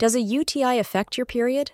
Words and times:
Does 0.00 0.14
a 0.14 0.20
UTI 0.22 0.78
affect 0.78 1.18
your 1.18 1.26
period? 1.26 1.72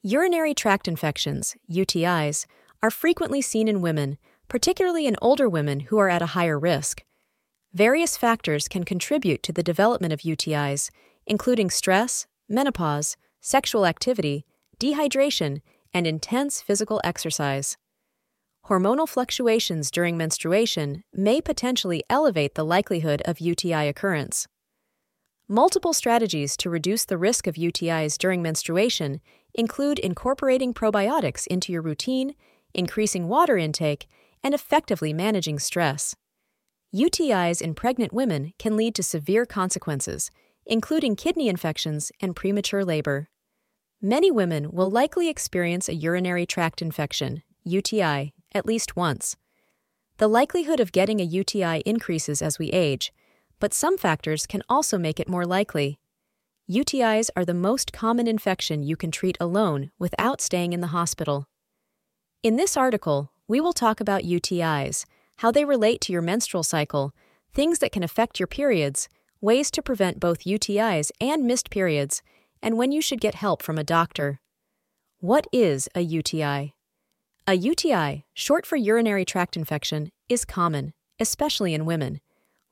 Urinary 0.00 0.54
tract 0.54 0.86
infections, 0.86 1.56
UTIs, 1.68 2.46
are 2.84 2.90
frequently 2.92 3.42
seen 3.42 3.66
in 3.66 3.80
women, 3.80 4.16
particularly 4.46 5.08
in 5.08 5.16
older 5.20 5.48
women 5.48 5.80
who 5.80 5.98
are 5.98 6.08
at 6.08 6.22
a 6.22 6.34
higher 6.36 6.56
risk. 6.56 7.02
Various 7.74 8.16
factors 8.16 8.68
can 8.68 8.84
contribute 8.84 9.42
to 9.42 9.52
the 9.52 9.64
development 9.64 10.12
of 10.12 10.20
UTIs, 10.20 10.88
including 11.26 11.68
stress, 11.68 12.28
menopause, 12.48 13.16
sexual 13.40 13.86
activity, 13.86 14.46
dehydration, 14.78 15.62
and 15.92 16.06
intense 16.06 16.62
physical 16.62 17.00
exercise. 17.02 17.76
Hormonal 18.66 19.08
fluctuations 19.08 19.90
during 19.90 20.16
menstruation 20.16 21.02
may 21.12 21.40
potentially 21.40 22.04
elevate 22.08 22.54
the 22.54 22.64
likelihood 22.64 23.20
of 23.24 23.40
UTI 23.40 23.88
occurrence. 23.88 24.46
Multiple 25.48 25.92
strategies 25.92 26.56
to 26.56 26.68
reduce 26.68 27.04
the 27.04 27.16
risk 27.16 27.46
of 27.46 27.54
UTIs 27.54 28.18
during 28.18 28.42
menstruation 28.42 29.20
include 29.54 30.00
incorporating 30.00 30.74
probiotics 30.74 31.46
into 31.46 31.72
your 31.72 31.82
routine, 31.82 32.34
increasing 32.74 33.28
water 33.28 33.56
intake, 33.56 34.08
and 34.42 34.54
effectively 34.54 35.12
managing 35.12 35.60
stress. 35.60 36.16
UTIs 36.92 37.62
in 37.62 37.74
pregnant 37.74 38.12
women 38.12 38.54
can 38.58 38.76
lead 38.76 38.96
to 38.96 39.04
severe 39.04 39.46
consequences, 39.46 40.32
including 40.66 41.14
kidney 41.14 41.48
infections 41.48 42.10
and 42.20 42.34
premature 42.34 42.84
labor. 42.84 43.28
Many 44.02 44.32
women 44.32 44.72
will 44.72 44.90
likely 44.90 45.28
experience 45.28 45.88
a 45.88 45.94
urinary 45.94 46.44
tract 46.44 46.82
infection, 46.82 47.44
UTI, 47.62 48.34
at 48.52 48.66
least 48.66 48.96
once. 48.96 49.36
The 50.16 50.28
likelihood 50.28 50.80
of 50.80 50.90
getting 50.90 51.20
a 51.20 51.24
UTI 51.24 51.82
increases 51.86 52.42
as 52.42 52.58
we 52.58 52.70
age, 52.70 53.12
but 53.60 53.74
some 53.74 53.96
factors 53.96 54.46
can 54.46 54.62
also 54.68 54.98
make 54.98 55.18
it 55.18 55.28
more 55.28 55.44
likely. 55.44 55.98
UTIs 56.70 57.30
are 57.36 57.44
the 57.44 57.54
most 57.54 57.92
common 57.92 58.26
infection 58.26 58.82
you 58.82 58.96
can 58.96 59.10
treat 59.10 59.36
alone 59.40 59.90
without 59.98 60.40
staying 60.40 60.72
in 60.72 60.80
the 60.80 60.88
hospital. 60.88 61.46
In 62.42 62.56
this 62.56 62.76
article, 62.76 63.32
we 63.48 63.60
will 63.60 63.72
talk 63.72 64.00
about 64.00 64.22
UTIs, 64.22 65.04
how 65.36 65.50
they 65.50 65.64
relate 65.64 66.00
to 66.02 66.12
your 66.12 66.22
menstrual 66.22 66.62
cycle, 66.62 67.14
things 67.52 67.78
that 67.78 67.92
can 67.92 68.02
affect 68.02 68.40
your 68.40 68.46
periods, 68.46 69.08
ways 69.40 69.70
to 69.70 69.82
prevent 69.82 70.20
both 70.20 70.44
UTIs 70.44 71.10
and 71.20 71.44
missed 71.44 71.70
periods, 71.70 72.22
and 72.62 72.76
when 72.76 72.90
you 72.90 73.00
should 73.00 73.20
get 73.20 73.36
help 73.36 73.62
from 73.62 73.78
a 73.78 73.84
doctor. 73.84 74.40
What 75.20 75.46
is 75.52 75.88
a 75.94 76.00
UTI? 76.00 76.74
A 77.46 77.54
UTI, 77.54 78.24
short 78.34 78.66
for 78.66 78.76
urinary 78.76 79.24
tract 79.24 79.56
infection, 79.56 80.10
is 80.28 80.44
common, 80.44 80.94
especially 81.20 81.74
in 81.74 81.86
women. 81.86 82.20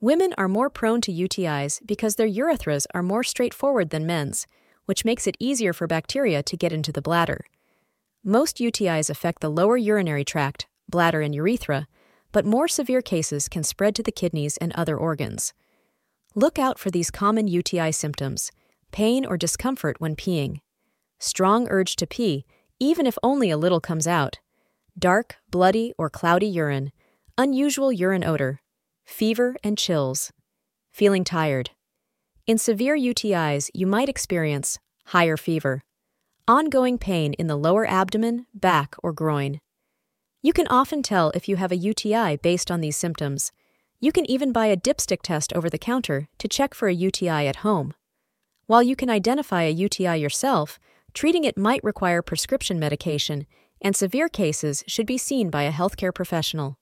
Women 0.05 0.35
are 0.37 0.49
more 0.49 0.69
prone 0.69 1.01
to 1.01 1.11
UTIs 1.11 1.81
because 1.87 2.17
their 2.17 2.29
urethras 2.29 2.85
are 2.95 3.03
more 3.03 3.25
straightforward 3.25 3.89
than 3.89 4.05
men's, 4.05 4.47
which 4.85 5.03
makes 5.03 5.27
it 5.27 5.35
easier 5.41 5.73
for 5.73 5.87
bacteria 5.87 6.43
to 6.43 6.59
get 6.59 6.75
into 6.75 6.93
the 6.93 7.01
bladder. 7.01 7.47
Most 8.23 8.59
UTIs 8.59 9.09
affect 9.09 9.41
the 9.41 9.49
lower 9.49 9.79
urinary 9.79 10.23
tract, 10.23 10.67
bladder, 10.91 11.23
and 11.23 11.35
urethra, 11.35 11.89
but 12.33 12.45
more 12.45 12.69
severe 12.69 13.01
cases 13.01 13.49
can 13.49 13.63
spread 13.63 13.95
to 13.95 14.03
the 14.03 14.13
kidneys 14.13 14.59
and 14.59 14.75
other 14.75 14.95
organs. 14.95 15.55
Look 16.35 16.59
out 16.59 16.79
for 16.79 16.91
these 16.91 17.11
common 17.11 17.49
UTI 17.49 17.91
symptoms 17.91 18.53
pain 18.93 19.25
or 19.25 19.39
discomfort 19.39 20.03
when 20.03 20.17
peeing, 20.17 20.61
strong 21.19 21.67
urge 21.71 21.97
to 21.97 22.07
pee, 22.07 22.45
even 22.79 23.07
if 23.07 23.17
only 23.23 23.49
a 23.49 23.57
little 23.57 23.81
comes 23.81 24.07
out 24.07 24.39
dark, 24.99 25.37
bloody, 25.51 25.95
or 25.97 26.11
cloudy 26.11 26.47
urine, 26.47 26.93
unusual 27.39 27.91
urine 27.91 28.23
odor, 28.23 28.61
fever 29.05 29.57
and 29.63 29.79
chills, 29.79 30.33
feeling 30.93 31.25
tired. 31.25 31.71
In 32.47 32.59
severe 32.59 32.97
UTIs, 32.97 33.71
you 33.73 33.87
might 33.87 34.09
experience 34.09 34.79
higher 35.07 35.37
fever, 35.37 35.83
ongoing 36.47 36.99
pain 36.99 37.33
in 37.35 37.47
the 37.47 37.57
lower 37.57 37.87
abdomen, 37.87 38.47
back, 38.53 38.95
or 39.03 39.13
groin. 39.13 39.61
You 40.43 40.53
can 40.53 40.67
often 40.69 41.03
tell 41.03 41.31
if 41.31 41.49
you 41.49 41.57
have 41.57 41.73
a 41.73 41.77
UTI 41.77 42.37
based 42.37 42.71
on 42.71 42.81
these 42.81 42.97
symptoms. 42.97 43.51
You 44.01 44.13
can 44.13 44.31
even 44.31 44.53
buy 44.53 44.67
a 44.67 44.77
dipstick 44.77 45.23
test 45.23 45.53
over 45.55 45.71
the 45.71 45.79
counter 45.79 46.29
to 46.39 46.49
check 46.49 46.75
for 46.75 46.89
a 46.89 46.95
UTI 46.95 47.47
at 47.47 47.57
home. 47.57 47.95
While 48.67 48.83
you 48.83 48.97
can 48.97 49.09
identify 49.09 49.63
a 49.63 49.71
UTI 49.71 50.17
yourself, 50.17 50.79
treating 51.15 51.45
it 51.45 51.57
might 51.57 51.83
require 51.85 52.21
prescription 52.21 52.79
medication 52.79 53.47
and 53.81 53.95
severe 53.95 54.29
cases 54.29 54.83
should 54.87 55.07
be 55.07 55.19
seen 55.19 55.51
by 55.51 55.65
a 55.65 55.73
healthcare 55.73 56.15
professional. 56.15 56.79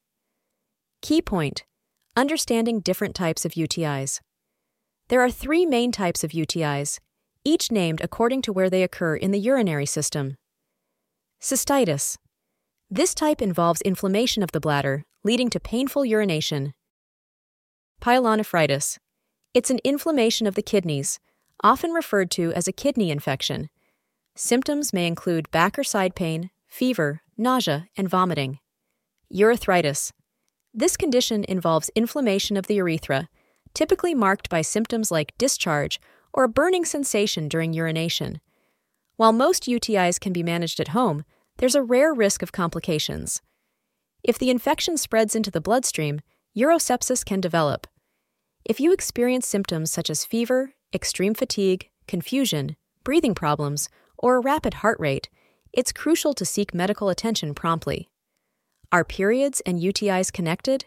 Key 1.02 1.20
point 1.20 1.64
Understanding 2.14 2.80
different 2.80 3.14
types 3.14 3.46
of 3.46 3.52
UTIs. 3.52 4.20
There 5.08 5.22
are 5.22 5.30
three 5.30 5.64
main 5.64 5.92
types 5.92 6.22
of 6.22 6.32
UTIs, 6.32 6.98
each 7.42 7.72
named 7.72 8.02
according 8.02 8.42
to 8.42 8.52
where 8.52 8.68
they 8.68 8.82
occur 8.82 9.16
in 9.16 9.30
the 9.30 9.38
urinary 9.38 9.86
system. 9.86 10.36
Cystitis. 11.40 12.18
This 12.90 13.14
type 13.14 13.40
involves 13.40 13.80
inflammation 13.80 14.42
of 14.42 14.52
the 14.52 14.60
bladder, 14.60 15.06
leading 15.24 15.48
to 15.50 15.58
painful 15.58 16.04
urination. 16.04 16.74
Pyelonephritis. 18.02 18.98
It's 19.54 19.70
an 19.70 19.80
inflammation 19.82 20.46
of 20.46 20.54
the 20.54 20.62
kidneys, 20.62 21.18
often 21.64 21.92
referred 21.92 22.30
to 22.32 22.52
as 22.52 22.68
a 22.68 22.72
kidney 22.72 23.10
infection. 23.10 23.70
Symptoms 24.36 24.92
may 24.92 25.06
include 25.06 25.50
back 25.50 25.78
or 25.78 25.84
side 25.84 26.14
pain, 26.14 26.50
fever, 26.68 27.22
nausea, 27.38 27.88
and 27.96 28.06
vomiting. 28.06 28.58
Urethritis. 29.32 30.12
This 30.74 30.96
condition 30.96 31.44
involves 31.48 31.90
inflammation 31.94 32.56
of 32.56 32.66
the 32.66 32.76
urethra, 32.76 33.28
typically 33.74 34.14
marked 34.14 34.48
by 34.48 34.62
symptoms 34.62 35.10
like 35.10 35.36
discharge 35.36 36.00
or 36.32 36.44
a 36.44 36.48
burning 36.48 36.84
sensation 36.84 37.48
during 37.48 37.72
urination. 37.72 38.40
While 39.16 39.32
most 39.32 39.64
UTIs 39.64 40.18
can 40.18 40.32
be 40.32 40.42
managed 40.42 40.80
at 40.80 40.88
home, 40.88 41.24
there's 41.58 41.74
a 41.74 41.82
rare 41.82 42.14
risk 42.14 42.42
of 42.42 42.52
complications. 42.52 43.42
If 44.24 44.38
the 44.38 44.50
infection 44.50 44.96
spreads 44.96 45.34
into 45.34 45.50
the 45.50 45.60
bloodstream, 45.60 46.20
urosepsis 46.56 47.24
can 47.24 47.40
develop. 47.40 47.86
If 48.64 48.80
you 48.80 48.92
experience 48.92 49.46
symptoms 49.46 49.90
such 49.90 50.08
as 50.08 50.24
fever, 50.24 50.72
extreme 50.94 51.34
fatigue, 51.34 51.90
confusion, 52.06 52.76
breathing 53.04 53.34
problems, 53.34 53.88
or 54.16 54.36
a 54.36 54.40
rapid 54.40 54.74
heart 54.74 54.98
rate, 55.00 55.28
it's 55.72 55.92
crucial 55.92 56.32
to 56.34 56.44
seek 56.44 56.72
medical 56.72 57.08
attention 57.08 57.54
promptly. 57.54 58.08
Are 58.92 59.04
periods 59.04 59.62
and 59.64 59.80
UTIs 59.80 60.30
connected? 60.30 60.84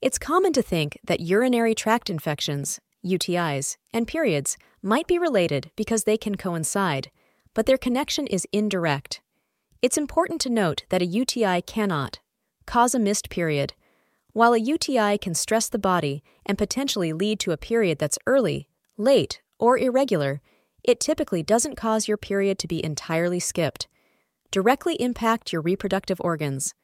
It's 0.00 0.16
common 0.16 0.52
to 0.52 0.62
think 0.62 0.96
that 1.02 1.18
urinary 1.18 1.74
tract 1.74 2.08
infections, 2.08 2.78
UTIs, 3.04 3.78
and 3.92 4.06
periods 4.06 4.56
might 4.80 5.08
be 5.08 5.18
related 5.18 5.72
because 5.74 6.04
they 6.04 6.16
can 6.16 6.36
coincide, 6.36 7.10
but 7.52 7.66
their 7.66 7.76
connection 7.76 8.28
is 8.28 8.46
indirect. 8.52 9.22
It's 9.82 9.98
important 9.98 10.40
to 10.42 10.50
note 10.50 10.84
that 10.90 11.02
a 11.02 11.04
UTI 11.04 11.62
cannot 11.62 12.20
cause 12.64 12.94
a 12.94 13.00
missed 13.00 13.28
period. 13.28 13.74
While 14.32 14.52
a 14.52 14.60
UTI 14.60 15.18
can 15.18 15.34
stress 15.34 15.68
the 15.68 15.80
body 15.80 16.22
and 16.46 16.56
potentially 16.56 17.12
lead 17.12 17.40
to 17.40 17.50
a 17.50 17.56
period 17.56 17.98
that's 17.98 18.20
early, 18.24 18.68
late, 18.96 19.42
or 19.58 19.76
irregular, 19.76 20.40
it 20.84 21.00
typically 21.00 21.42
doesn't 21.42 21.74
cause 21.74 22.06
your 22.06 22.16
period 22.16 22.60
to 22.60 22.68
be 22.68 22.84
entirely 22.84 23.40
skipped 23.40 23.88
directly 24.52 24.94
impact 25.00 25.50
your 25.50 25.62
reproductive 25.62 26.20
organs. 26.20 26.74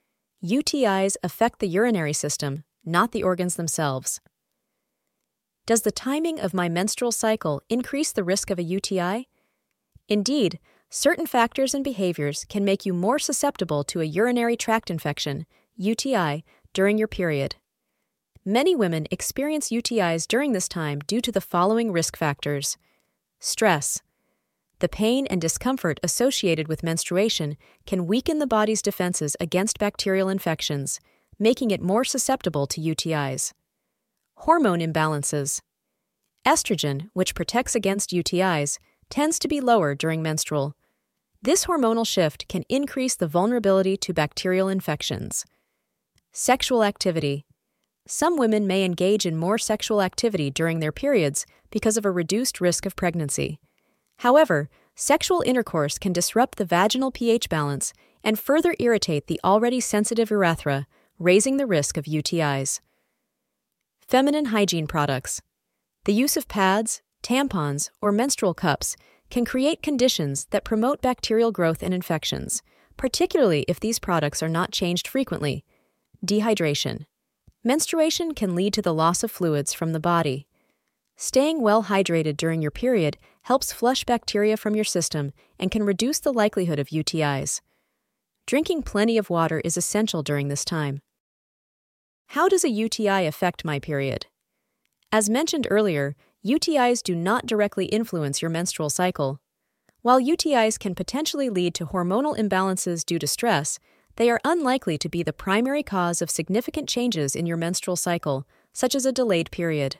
UTIs 0.44 1.16
affect 1.25 1.59
the 1.59 1.66
urinary 1.66 2.12
system, 2.12 2.62
not 2.84 3.10
the 3.10 3.25
organs 3.25 3.56
themselves. 3.56 4.21
Does 5.66 5.82
the 5.82 5.91
timing 5.91 6.38
of 6.38 6.54
my 6.54 6.69
menstrual 6.69 7.10
cycle 7.10 7.60
increase 7.69 8.12
the 8.12 8.22
risk 8.22 8.48
of 8.50 8.59
a 8.59 8.62
UTI? 8.62 9.28
Indeed, 10.09 10.60
certain 10.91 11.27
factors 11.27 11.75
and 11.75 11.82
behaviors 11.82 12.44
can 12.48 12.65
make 12.65 12.87
you 12.87 12.94
more 12.94 13.19
susceptible 13.19 13.82
to 13.84 14.00
a 14.00 14.04
urinary 14.04 14.56
tract 14.56 14.91
infection, 14.91 15.44
UTI, 15.77 16.44
during 16.72 16.98
your 16.98 17.09
period. 17.09 17.56
Many 18.44 18.77
women 18.77 19.09
experience 19.10 19.71
UTIs 19.71 20.28
during 20.28 20.53
this 20.53 20.69
time 20.69 21.00
due 21.00 21.21
to 21.21 21.32
the 21.32 21.41
following 21.41 21.91
risk 21.91 22.16
factors 22.16 22.78
stress, 23.41 24.00
the 24.81 24.89
pain 24.89 25.27
and 25.27 25.41
discomfort 25.41 25.98
associated 26.03 26.69
with 26.69 26.83
menstruation 26.83 27.57
can 27.86 28.07
weaken 28.07 28.39
the 28.39 28.47
body's 28.47 28.83
defenses 28.83 29.36
against 29.41 29.78
bacterial 29.78 30.28
infections, 30.28 31.01
making 31.39 31.71
it 31.71 31.83
more 31.83 32.04
susceptible 32.04 32.66
to 32.66 32.80
UTIs. 32.80 33.53
Hormone 34.36 34.80
imbalances. 34.80 35.60
Estrogen, 36.47 37.10
which 37.13 37.34
protects 37.34 37.75
against 37.75 38.10
UTIs, 38.10 38.78
tends 39.10 39.39
to 39.41 39.48
be 39.48 39.60
lower 39.60 39.95
during 39.95 40.22
menstrual. 40.22 40.75
This 41.42 41.66
hormonal 41.66 42.07
shift 42.07 42.47
can 42.48 42.65
increase 42.69 43.15
the 43.15 43.27
vulnerability 43.27 43.97
to 43.98 44.13
bacterial 44.13 44.69
infections. 44.69 45.45
Sexual 46.33 46.84
activity. 46.84 47.45
Some 48.07 48.36
women 48.36 48.66
may 48.66 48.84
engage 48.84 49.27
in 49.27 49.36
more 49.36 49.59
sexual 49.59 50.03
activity 50.03 50.51
during 50.51 50.80
their 50.80 50.92
periods 50.92 51.47
because 51.71 51.97
of 51.97 52.04
a 52.04 52.10
reduced 52.10 52.60
risk 52.60 52.86
of 52.86 52.97
pregnancy. 52.97 53.60
However, 54.18 54.68
sexual 54.94 55.42
intercourse 55.47 55.98
can 55.98 56.12
disrupt 56.12 56.59
the 56.59 56.65
vaginal 56.65 57.10
pH 57.10 57.48
balance 57.48 57.92
and 58.24 58.38
further 58.38 58.74
irritate 58.78 59.26
the 59.26 59.41
already 59.44 59.80
sensitive 59.80 60.30
urethra, 60.30 60.86
raising 61.18 61.56
the 61.56 61.66
risk 61.66 61.97
of 61.97 62.04
UTIs. 62.04 62.80
Feminine 64.00 64.47
hygiene 64.47 64.86
products. 64.86 65.41
The 66.04 66.12
use 66.12 66.36
of 66.36 66.48
pads, 66.48 67.03
tampons, 67.22 67.91
or 68.00 68.10
menstrual 68.10 68.54
cups 68.54 68.97
can 69.30 69.44
create 69.44 69.82
conditions 69.82 70.47
that 70.50 70.65
promote 70.65 71.03
bacterial 71.03 71.53
growth 71.53 71.82
and 71.82 71.94
infections, 71.94 72.62
particularly 72.97 73.65
if 73.68 73.78
these 73.78 73.98
products 73.98 74.42
are 74.42 74.48
not 74.48 74.72
changed 74.72 75.06
frequently. 75.06 75.65
Dehydration. 76.24 77.04
Menstruation 77.62 78.34
can 78.34 78.54
lead 78.54 78.72
to 78.72 78.82
the 78.82 78.94
loss 78.94 79.22
of 79.22 79.30
fluids 79.30 79.72
from 79.72 79.92
the 79.92 80.00
body. 80.00 80.47
Staying 81.20 81.60
well 81.60 81.82
hydrated 81.82 82.36
during 82.36 82.62
your 82.62 82.70
period 82.70 83.18
helps 83.42 83.72
flush 83.72 84.04
bacteria 84.04 84.56
from 84.56 84.76
your 84.76 84.84
system 84.84 85.32
and 85.59 85.68
can 85.68 85.82
reduce 85.82 86.20
the 86.20 86.32
likelihood 86.32 86.78
of 86.78 86.91
UTIs. 86.91 87.60
Drinking 88.47 88.84
plenty 88.84 89.18
of 89.18 89.28
water 89.28 89.60
is 89.65 89.76
essential 89.76 90.22
during 90.22 90.47
this 90.47 90.65
time. 90.65 91.00
How 92.28 92.48
does 92.48 92.62
a 92.62 92.68
UTI 92.68 93.26
affect 93.26 93.65
my 93.65 93.80
period? 93.80 94.26
As 95.10 95.28
mentioned 95.28 95.66
earlier, 95.68 96.15
UTIs 96.47 97.03
do 97.03 97.16
not 97.16 97.47
directly 97.47 97.86
influence 97.86 98.41
your 98.41 98.50
menstrual 98.50 98.88
cycle. 98.88 99.41
While 100.03 100.20
UTIs 100.20 100.78
can 100.78 100.94
potentially 100.94 101.50
lead 101.50 101.74
to 101.74 101.86
hormonal 101.86 102.38
imbalances 102.38 103.04
due 103.04 103.18
to 103.18 103.26
stress, 103.26 103.80
they 104.15 104.30
are 104.30 104.41
unlikely 104.44 104.97
to 104.98 105.09
be 105.09 105.24
the 105.24 105.32
primary 105.32 105.82
cause 105.82 106.22
of 106.22 106.30
significant 106.30 106.88
changes 106.88 107.34
in 107.34 107.44
your 107.44 107.56
menstrual 107.56 107.97
cycle, 107.97 108.47
such 108.72 108.94
as 108.94 109.04
a 109.04 109.10
delayed 109.10 109.50
period. 109.50 109.97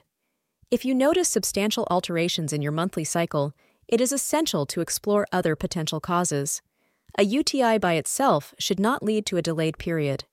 If 0.71 0.85
you 0.85 0.93
notice 0.93 1.27
substantial 1.27 1.87
alterations 1.89 2.53
in 2.53 2.61
your 2.61 2.71
monthly 2.71 3.03
cycle, 3.03 3.55
it 3.87 3.99
is 3.99 4.11
essential 4.11 4.67
to 4.67 4.81
explore 4.81 5.25
other 5.31 5.55
potential 5.55 5.99
causes. 5.99 6.61
A 7.17 7.23
UTI 7.23 7.79
by 7.79 7.93
itself 7.93 8.53
should 8.59 8.79
not 8.79 9.01
lead 9.01 9.25
to 9.25 9.37
a 9.37 9.41
delayed 9.41 9.79
period. 9.79 10.25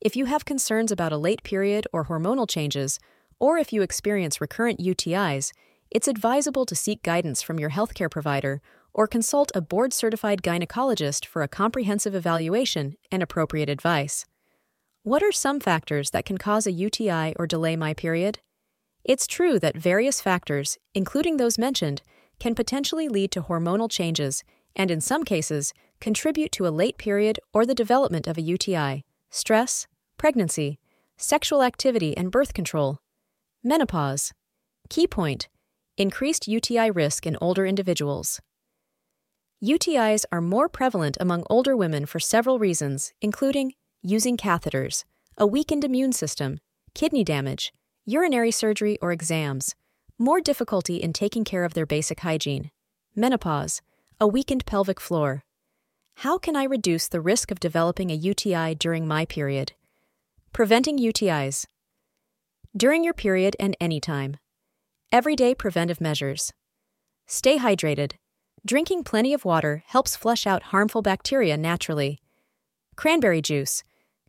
If 0.00 0.16
you 0.16 0.24
have 0.24 0.46
concerns 0.46 0.90
about 0.90 1.12
a 1.12 1.18
late 1.18 1.42
period 1.42 1.86
or 1.92 2.06
hormonal 2.06 2.48
changes, 2.48 2.98
or 3.38 3.58
if 3.58 3.70
you 3.70 3.82
experience 3.82 4.40
recurrent 4.40 4.80
UTIs, 4.80 5.52
it's 5.90 6.08
advisable 6.08 6.64
to 6.64 6.74
seek 6.74 7.02
guidance 7.02 7.42
from 7.42 7.60
your 7.60 7.70
healthcare 7.70 8.10
provider 8.10 8.62
or 8.94 9.06
consult 9.06 9.52
a 9.54 9.60
board 9.60 9.92
certified 9.92 10.40
gynecologist 10.40 11.26
for 11.26 11.42
a 11.42 11.48
comprehensive 11.48 12.14
evaluation 12.14 12.96
and 13.12 13.22
appropriate 13.22 13.68
advice. 13.68 14.24
What 15.02 15.22
are 15.22 15.32
some 15.32 15.60
factors 15.60 16.12
that 16.12 16.24
can 16.24 16.38
cause 16.38 16.66
a 16.66 16.72
UTI 16.72 17.34
or 17.36 17.46
delay 17.46 17.76
my 17.76 17.92
period? 17.92 18.38
It's 19.08 19.28
true 19.28 19.60
that 19.60 19.76
various 19.76 20.20
factors, 20.20 20.78
including 20.92 21.36
those 21.36 21.58
mentioned, 21.58 22.02
can 22.40 22.56
potentially 22.56 23.08
lead 23.08 23.30
to 23.30 23.42
hormonal 23.42 23.88
changes 23.88 24.42
and, 24.74 24.90
in 24.90 25.00
some 25.00 25.22
cases, 25.22 25.72
contribute 26.00 26.50
to 26.52 26.66
a 26.66 26.74
late 26.74 26.98
period 26.98 27.38
or 27.54 27.64
the 27.64 27.74
development 27.74 28.26
of 28.26 28.36
a 28.36 28.42
UTI, 28.42 29.04
stress, 29.30 29.86
pregnancy, 30.18 30.80
sexual 31.16 31.62
activity 31.62 32.16
and 32.16 32.32
birth 32.32 32.52
control, 32.52 32.98
menopause. 33.62 34.32
Key 34.90 35.06
point 35.06 35.48
increased 35.96 36.48
UTI 36.48 36.90
risk 36.90 37.26
in 37.26 37.38
older 37.40 37.64
individuals. 37.64 38.40
UTIs 39.64 40.24
are 40.32 40.40
more 40.40 40.68
prevalent 40.68 41.16
among 41.20 41.44
older 41.48 41.76
women 41.76 42.06
for 42.06 42.18
several 42.18 42.58
reasons, 42.58 43.12
including 43.22 43.72
using 44.02 44.36
catheters, 44.36 45.04
a 45.38 45.46
weakened 45.46 45.84
immune 45.84 46.12
system, 46.12 46.58
kidney 46.92 47.22
damage, 47.22 47.72
urinary 48.06 48.50
surgery 48.50 48.98
or 49.02 49.12
exams, 49.12 49.74
more 50.18 50.40
difficulty 50.40 50.96
in 50.96 51.12
taking 51.12 51.44
care 51.44 51.64
of 51.64 51.74
their 51.74 51.84
basic 51.84 52.20
hygiene, 52.20 52.70
menopause, 53.14 53.82
a 54.18 54.26
weakened 54.26 54.64
pelvic 54.64 54.98
floor, 54.98 55.44
how 56.20 56.38
can 56.38 56.56
I 56.56 56.64
reduce 56.64 57.08
the 57.08 57.20
risk 57.20 57.50
of 57.50 57.60
developing 57.60 58.10
a 58.10 58.14
UTI 58.14 58.74
during 58.74 59.06
my 59.06 59.26
period? 59.26 59.74
Preventing 60.50 60.98
UTIs. 60.98 61.66
During 62.74 63.04
your 63.04 63.12
period 63.12 63.54
and 63.60 63.76
anytime. 63.82 64.38
Everyday 65.12 65.54
preventive 65.54 66.00
measures. 66.00 66.54
Stay 67.26 67.58
hydrated. 67.58 68.12
Drinking 68.64 69.04
plenty 69.04 69.34
of 69.34 69.44
water 69.44 69.82
helps 69.88 70.16
flush 70.16 70.46
out 70.46 70.72
harmful 70.72 71.02
bacteria 71.02 71.58
naturally. 71.58 72.18
Cranberry 72.96 73.42
juice. 73.42 73.84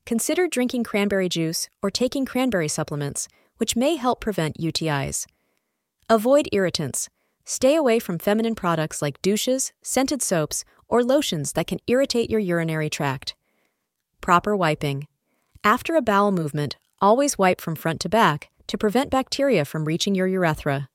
Consider 0.06 0.46
drinking 0.50 0.84
cranberry 0.84 1.30
juice 1.30 1.70
or 1.82 1.90
taking 1.90 2.26
cranberry 2.26 2.68
supplements, 2.68 3.30
which 3.58 3.76
may 3.76 3.96
help 3.96 4.22
prevent 4.22 4.60
UTIs. 4.60 5.26
Avoid 6.10 6.48
irritants. 6.52 7.10
Stay 7.46 7.76
away 7.76 8.00
from 8.00 8.20
feminine 8.20 8.56
products 8.56 9.02
like 9.02 9.22
douches, 9.22 9.72
scented 9.82 10.22
soaps, 10.22 10.64
or 10.88 11.04
lotions 11.04 11.54
that 11.54 11.68
can 11.68 11.80
irritate 11.88 12.30
your 12.30 12.40
urinary 12.40 12.90
tract. 12.90 13.36
Proper 14.22 14.56
wiping. 14.56 15.08
After 15.64 15.96
a 15.96 16.02
bowel 16.02 16.32
movement, 16.32 16.78
always 17.00 17.38
wipe 17.38 17.62
from 17.62 17.76
front 17.76 18.00
to 18.02 18.10
back 18.10 18.50
to 18.68 18.78
prevent 18.78 19.10
bacteria 19.10 19.66
from 19.66 19.86
reaching 19.86 20.16
your 20.16 20.28
urethra. 20.28 20.90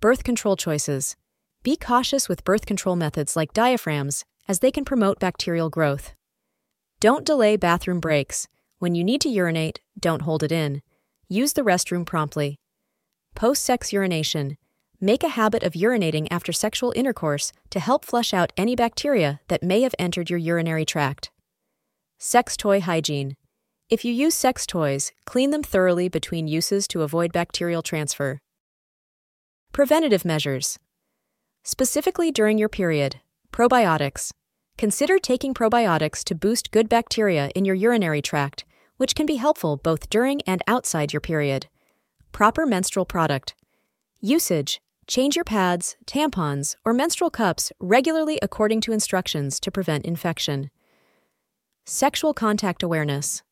Birth 0.00 0.24
control 0.24 0.56
choices. 0.56 1.16
Be 1.62 1.76
cautious 1.76 2.28
with 2.28 2.44
birth 2.44 2.66
control 2.66 2.96
methods 2.96 3.36
like 3.36 3.52
diaphragms, 3.52 4.24
as 4.48 4.60
they 4.60 4.70
can 4.70 4.84
promote 4.84 5.20
bacterial 5.20 5.70
growth. 5.70 6.14
Don't 7.00 7.24
delay 7.24 7.56
bathroom 7.56 8.00
breaks. 8.00 8.48
When 8.78 8.94
you 8.94 9.04
need 9.04 9.20
to 9.20 9.28
urinate, 9.28 9.80
don't 9.98 10.22
hold 10.22 10.42
it 10.42 10.52
in. 10.52 10.82
Use 11.32 11.52
the 11.52 11.62
restroom 11.62 12.04
promptly. 12.04 12.56
Post 13.36 13.62
sex 13.62 13.92
urination. 13.92 14.56
Make 15.00 15.22
a 15.22 15.28
habit 15.28 15.62
of 15.62 15.74
urinating 15.74 16.26
after 16.28 16.52
sexual 16.52 16.92
intercourse 16.96 17.52
to 17.70 17.78
help 17.78 18.04
flush 18.04 18.34
out 18.34 18.52
any 18.56 18.74
bacteria 18.74 19.38
that 19.46 19.62
may 19.62 19.82
have 19.82 19.94
entered 19.96 20.28
your 20.28 20.40
urinary 20.40 20.84
tract. 20.84 21.30
Sex 22.18 22.56
toy 22.56 22.80
hygiene. 22.80 23.36
If 23.88 24.04
you 24.04 24.12
use 24.12 24.34
sex 24.34 24.66
toys, 24.66 25.12
clean 25.24 25.52
them 25.52 25.62
thoroughly 25.62 26.08
between 26.08 26.48
uses 26.48 26.88
to 26.88 27.02
avoid 27.02 27.32
bacterial 27.32 27.82
transfer. 27.82 28.40
Preventative 29.70 30.24
measures. 30.24 30.80
Specifically 31.62 32.32
during 32.32 32.58
your 32.58 32.68
period, 32.68 33.20
probiotics. 33.52 34.32
Consider 34.76 35.20
taking 35.20 35.54
probiotics 35.54 36.24
to 36.24 36.34
boost 36.34 36.72
good 36.72 36.88
bacteria 36.88 37.50
in 37.54 37.64
your 37.64 37.76
urinary 37.76 38.20
tract, 38.20 38.64
which 39.00 39.14
can 39.14 39.24
be 39.24 39.36
helpful 39.36 39.78
both 39.78 40.10
during 40.10 40.42
and 40.42 40.60
outside 40.66 41.10
your 41.10 41.22
period. 41.22 41.68
Proper 42.32 42.66
menstrual 42.66 43.06
product. 43.06 43.54
Usage 44.20 44.78
Change 45.06 45.36
your 45.36 45.44
pads, 45.44 45.96
tampons, 46.06 46.76
or 46.84 46.92
menstrual 46.92 47.30
cups 47.30 47.72
regularly 47.80 48.38
according 48.42 48.82
to 48.82 48.92
instructions 48.92 49.58
to 49.60 49.70
prevent 49.70 50.04
infection. 50.04 50.70
Sexual 51.86 52.34
contact 52.34 52.82
awareness. 52.82 53.42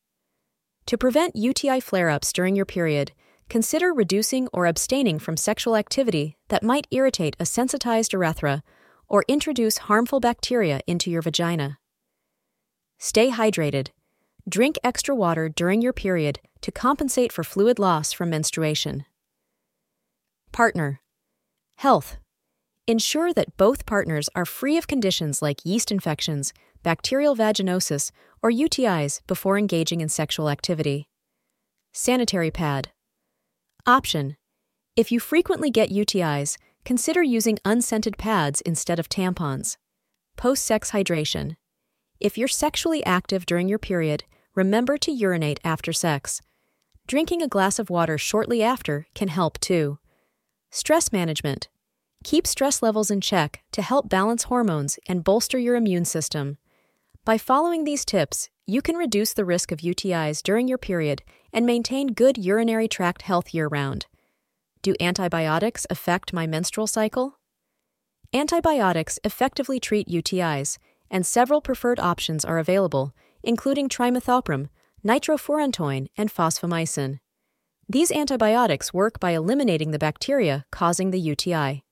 To 0.84 0.98
prevent 0.98 1.34
UTI 1.34 1.80
flare 1.80 2.10
ups 2.10 2.30
during 2.30 2.54
your 2.54 2.66
period, 2.66 3.12
consider 3.48 3.94
reducing 3.94 4.48
or 4.52 4.66
abstaining 4.66 5.18
from 5.18 5.38
sexual 5.38 5.76
activity 5.76 6.36
that 6.48 6.62
might 6.62 6.86
irritate 6.90 7.36
a 7.40 7.46
sensitized 7.46 8.12
urethra 8.12 8.62
or 9.08 9.24
introduce 9.28 9.78
harmful 9.78 10.20
bacteria 10.20 10.80
into 10.86 11.10
your 11.10 11.22
vagina. 11.22 11.78
Stay 12.98 13.30
hydrated. 13.30 13.88
Drink 14.48 14.78
extra 14.82 15.14
water 15.14 15.50
during 15.50 15.82
your 15.82 15.92
period 15.92 16.40
to 16.62 16.72
compensate 16.72 17.32
for 17.32 17.44
fluid 17.44 17.78
loss 17.78 18.12
from 18.14 18.30
menstruation. 18.30 19.04
Partner. 20.52 21.00
Health. 21.76 22.16
Ensure 22.86 23.34
that 23.34 23.58
both 23.58 23.84
partners 23.84 24.30
are 24.34 24.46
free 24.46 24.78
of 24.78 24.86
conditions 24.86 25.42
like 25.42 25.66
yeast 25.66 25.92
infections, 25.92 26.54
bacterial 26.82 27.36
vaginosis, 27.36 28.10
or 28.42 28.50
UTIs 28.50 29.20
before 29.26 29.58
engaging 29.58 30.00
in 30.00 30.08
sexual 30.08 30.48
activity. 30.48 31.08
Sanitary 31.92 32.50
pad. 32.50 32.88
Option. 33.86 34.38
If 34.96 35.12
you 35.12 35.20
frequently 35.20 35.70
get 35.70 35.90
UTIs, 35.90 36.56
consider 36.86 37.22
using 37.22 37.58
unscented 37.66 38.16
pads 38.16 38.62
instead 38.62 38.98
of 38.98 39.10
tampons. 39.10 39.76
Post 40.38 40.64
sex 40.64 40.92
hydration. 40.92 41.56
If 42.18 42.38
you're 42.38 42.48
sexually 42.48 43.04
active 43.04 43.44
during 43.44 43.68
your 43.68 43.78
period, 43.78 44.24
remember 44.58 44.98
to 44.98 45.12
urinate 45.12 45.60
after 45.62 45.92
sex. 45.92 46.42
Drinking 47.06 47.42
a 47.42 47.48
glass 47.48 47.78
of 47.78 47.90
water 47.90 48.18
shortly 48.18 48.60
after 48.60 49.06
can 49.14 49.28
help 49.28 49.60
too. 49.60 49.98
Stress 50.68 51.12
management. 51.12 51.68
Keep 52.24 52.44
stress 52.44 52.82
levels 52.82 53.08
in 53.08 53.20
check 53.20 53.62
to 53.70 53.82
help 53.82 54.08
balance 54.08 54.42
hormones 54.44 54.98
and 55.06 55.22
bolster 55.22 55.58
your 55.58 55.76
immune 55.76 56.04
system. 56.04 56.58
By 57.24 57.38
following 57.38 57.84
these 57.84 58.04
tips, 58.04 58.50
you 58.66 58.82
can 58.82 58.96
reduce 58.96 59.32
the 59.32 59.44
risk 59.44 59.70
of 59.70 59.78
UTIs 59.78 60.42
during 60.42 60.66
your 60.66 60.76
period 60.76 61.22
and 61.52 61.64
maintain 61.64 62.08
good 62.08 62.36
urinary 62.36 62.88
tract 62.88 63.22
health 63.22 63.54
year 63.54 63.68
round. 63.68 64.06
Do 64.82 64.96
antibiotics 64.98 65.86
affect 65.88 66.32
my 66.32 66.48
menstrual 66.48 66.88
cycle? 66.88 67.38
Antibiotics 68.34 69.20
effectively 69.22 69.78
treat 69.78 70.08
UTIs, 70.08 70.78
and 71.12 71.24
several 71.24 71.60
preferred 71.60 72.00
options 72.00 72.44
are 72.44 72.58
available, 72.58 73.14
including 73.42 73.88
trimethoprim, 73.88 74.68
nitrofurantoin, 75.04 76.08
and 76.16 76.32
fosfomycin. 76.32 77.18
These 77.88 78.12
antibiotics 78.12 78.92
work 78.92 79.18
by 79.18 79.30
eliminating 79.30 79.90
the 79.90 79.98
bacteria 79.98 80.64
causing 80.70 81.10
the 81.10 81.20
UTI. 81.20 81.84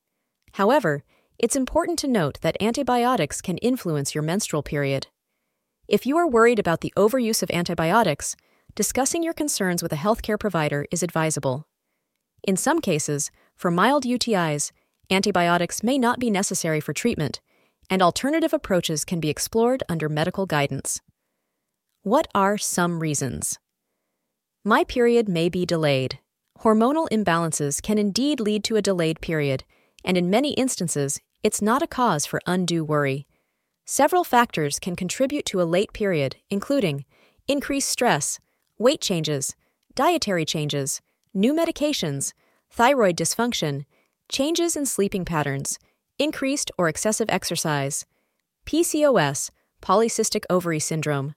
However, 0.53 1.03
it's 1.38 1.57
important 1.57 1.99
to 2.00 2.09
note 2.09 2.41
that 2.41 2.61
antibiotics 2.61 3.41
can 3.41 3.59
influence 3.59 4.15
your 4.15 4.23
menstrual 4.23 4.62
period. 4.62 5.07
If 5.88 6.07
you 6.07 6.17
are 6.17 6.29
worried 6.29 6.59
about 6.59 6.81
the 6.81 6.93
overuse 6.97 7.43
of 7.43 7.50
antibiotics, 7.50 8.37
discussing 8.75 9.23
your 9.23 9.35
concerns 9.35 9.83
with 9.83 9.93
a 9.93 9.97
healthcare 9.97 10.38
provider 10.38 10.87
is 10.91 11.03
advisable. 11.03 11.67
In 12.43 12.57
some 12.57 12.81
cases, 12.81 13.31
for 13.55 13.71
mild 13.71 14.05
UTIs, 14.05 14.73
Antibiotics 15.09 15.85
may 15.85 15.99
not 15.99 16.19
be 16.19 16.31
necessary 16.31 16.81
for 16.81 16.93
treatment, 16.93 17.41
and 17.88 18.03
alternative 18.03 18.53
approaches 18.53 19.05
can 19.05 19.21
be 19.21 19.29
explored 19.29 19.85
under 19.88 20.09
medical 20.09 20.47
guidance. 20.47 21.00
What 22.07 22.29
are 22.37 22.57
some 22.57 23.01
reasons? 23.01 23.59
My 24.65 24.85
period 24.85 25.29
may 25.29 25.49
be 25.49 25.67
delayed. 25.67 26.21
Hormonal 26.61 27.09
imbalances 27.11 27.83
can 27.83 27.99
indeed 27.99 28.39
lead 28.39 28.63
to 28.63 28.77
a 28.77 28.81
delayed 28.81 29.21
period, 29.21 29.65
and 30.05 30.17
in 30.17 30.31
many 30.31 30.53
instances, 30.53 31.19
it's 31.43 31.61
not 31.61 31.83
a 31.83 31.89
cause 31.89 32.25
for 32.25 32.41
undue 32.47 32.85
worry. 32.85 33.27
Several 33.87 34.23
factors 34.23 34.79
can 34.79 34.95
contribute 34.95 35.45
to 35.47 35.61
a 35.61 35.67
late 35.67 35.93
period, 35.93 36.37
including 36.49 37.05
increased 37.49 37.89
stress, 37.89 38.39
weight 38.79 39.01
changes, 39.01 39.57
dietary 39.97 40.45
changes, 40.45 41.01
new 41.35 41.53
medications, 41.53 42.35
thyroid 42.71 43.17
dysfunction, 43.17 43.85
changes 44.29 44.77
in 44.77 44.87
sleeping 44.87 45.25
patterns, 45.25 45.77
increased 46.21 46.71
or 46.79 46.89
excessive 46.89 47.29
exercise, 47.31 48.07
PCOS, 48.65 49.51
polycystic 49.83 50.45
ovary 50.49 50.79
syndrome, 50.79 51.35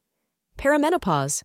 perimenopause. 0.60 1.42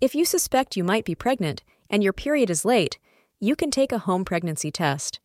If 0.00 0.14
you 0.14 0.24
suspect 0.24 0.76
you 0.76 0.82
might 0.82 1.04
be 1.04 1.14
pregnant 1.14 1.62
and 1.88 2.02
your 2.02 2.12
period 2.12 2.50
is 2.50 2.64
late, 2.64 2.98
you 3.38 3.54
can 3.54 3.70
take 3.70 3.92
a 3.92 3.98
home 3.98 4.24
pregnancy 4.24 4.72
test. 4.72 5.20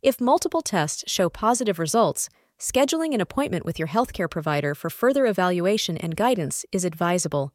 If 0.00 0.20
multiple 0.20 0.62
tests 0.62 1.02
show 1.08 1.28
positive 1.28 1.80
results, 1.80 2.28
scheduling 2.56 3.14
an 3.14 3.20
appointment 3.20 3.64
with 3.64 3.80
your 3.80 3.88
healthcare 3.88 4.30
provider 4.30 4.76
for 4.76 4.90
further 4.90 5.26
evaluation 5.26 5.96
and 5.96 6.14
guidance 6.14 6.64
is 6.70 6.84
advisable. 6.84 7.52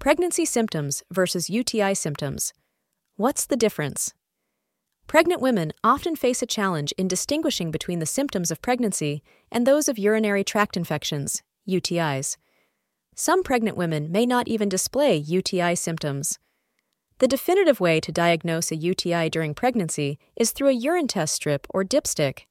Pregnancy 0.00 0.44
symptoms 0.44 1.04
versus 1.12 1.48
UTI 1.48 1.94
symptoms. 1.94 2.52
What's 3.14 3.46
the 3.46 3.56
difference? 3.56 4.12
Pregnant 5.06 5.40
women 5.40 5.72
often 5.84 6.16
face 6.16 6.42
a 6.42 6.46
challenge 6.46 6.90
in 6.98 7.06
distinguishing 7.06 7.70
between 7.70 8.00
the 8.00 8.06
symptoms 8.06 8.50
of 8.50 8.60
pregnancy 8.60 9.22
and 9.52 9.64
those 9.64 9.88
of 9.88 9.98
urinary 9.98 10.42
tract 10.42 10.76
infections, 10.76 11.42
UTIs. 11.68 12.36
Some 13.14 13.42
pregnant 13.42 13.76
women 13.76 14.10
may 14.10 14.24
not 14.24 14.48
even 14.48 14.68
display 14.68 15.16
UTI 15.16 15.74
symptoms. 15.74 16.38
The 17.18 17.28
definitive 17.28 17.78
way 17.78 18.00
to 18.00 18.10
diagnose 18.10 18.72
a 18.72 18.76
UTI 18.76 19.28
during 19.28 19.54
pregnancy 19.54 20.18
is 20.34 20.50
through 20.50 20.68
a 20.68 20.72
urine 20.72 21.06
test 21.06 21.34
strip 21.34 21.66
or 21.70 21.84
dipstick. 21.84 22.46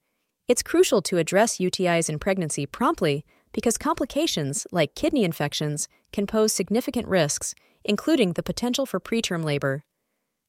It's 0.47 0.63
crucial 0.63 1.01
to 1.03 1.17
address 1.17 1.57
UTIs 1.57 2.09
in 2.09 2.19
pregnancy 2.19 2.65
promptly 2.65 3.25
because 3.53 3.77
complications, 3.77 4.67
like 4.71 4.95
kidney 4.95 5.23
infections, 5.23 5.87
can 6.13 6.27
pose 6.27 6.53
significant 6.53 7.07
risks, 7.07 7.55
including 7.83 8.33
the 8.33 8.43
potential 8.43 8.85
for 8.85 8.99
preterm 8.99 9.43
labor. 9.43 9.83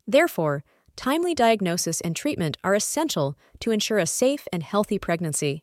Therefore, 0.07 0.63
timely 0.95 1.35
diagnosis 1.35 2.01
and 2.03 2.15
treatment 2.15 2.57
are 2.63 2.75
essential 2.75 3.37
to 3.61 3.71
ensure 3.71 3.99
a 3.99 4.07
safe 4.07 4.47
and 4.53 4.63
healthy 4.63 4.99
pregnancy. 4.99 5.63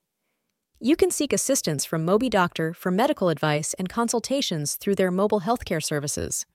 You 0.81 0.95
can 0.95 1.11
seek 1.11 1.33
assistance 1.33 1.83
from 1.83 2.05
MobiDoctor 2.05 2.73
for 2.73 2.89
medical 2.89 3.27
advice 3.27 3.73
and 3.73 3.89
consultations 3.89 4.77
through 4.77 4.95
their 4.95 5.11
mobile 5.11 5.41
healthcare 5.41 5.83
services. 5.83 6.45